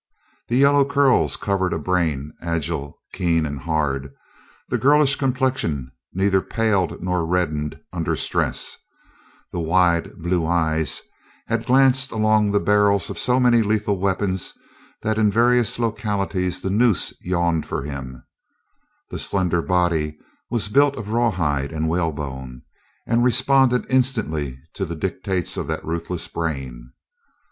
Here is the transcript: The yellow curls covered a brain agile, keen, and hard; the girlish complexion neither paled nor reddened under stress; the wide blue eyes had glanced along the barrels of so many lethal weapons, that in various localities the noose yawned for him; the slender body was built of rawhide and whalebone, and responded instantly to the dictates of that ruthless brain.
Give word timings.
The 0.47 0.57
yellow 0.57 0.83
curls 0.83 1.37
covered 1.37 1.73
a 1.73 1.77
brain 1.77 2.33
agile, 2.41 2.97
keen, 3.13 3.45
and 3.45 3.59
hard; 3.59 4.11
the 4.67 4.79
girlish 4.79 5.15
complexion 5.15 5.91
neither 6.11 6.41
paled 6.41 7.03
nor 7.03 7.23
reddened 7.23 7.77
under 7.93 8.15
stress; 8.15 8.77
the 9.51 9.59
wide 9.59 10.15
blue 10.17 10.43
eyes 10.47 11.03
had 11.45 11.67
glanced 11.67 12.09
along 12.09 12.49
the 12.49 12.59
barrels 12.59 13.11
of 13.11 13.19
so 13.19 13.39
many 13.39 13.61
lethal 13.61 13.99
weapons, 13.99 14.55
that 15.03 15.19
in 15.19 15.29
various 15.31 15.77
localities 15.77 16.61
the 16.61 16.71
noose 16.71 17.13
yawned 17.21 17.67
for 17.67 17.83
him; 17.83 18.23
the 19.11 19.19
slender 19.19 19.61
body 19.61 20.17
was 20.49 20.67
built 20.67 20.95
of 20.95 21.09
rawhide 21.09 21.71
and 21.71 21.87
whalebone, 21.87 22.63
and 23.05 23.23
responded 23.23 23.85
instantly 23.87 24.59
to 24.73 24.83
the 24.83 24.95
dictates 24.95 25.57
of 25.57 25.67
that 25.67 25.85
ruthless 25.85 26.27
brain. 26.27 26.91